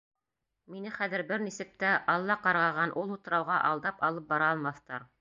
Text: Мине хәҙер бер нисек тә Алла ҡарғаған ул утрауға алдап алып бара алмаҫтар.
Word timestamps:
Мине 0.75 0.93
хәҙер 0.95 1.23
бер 1.33 1.43
нисек 1.43 1.77
тә 1.85 1.93
Алла 2.15 2.39
ҡарғаған 2.49 2.97
ул 3.05 3.17
утрауға 3.19 3.63
алдап 3.71 4.05
алып 4.11 4.31
бара 4.35 4.53
алмаҫтар. 4.57 5.09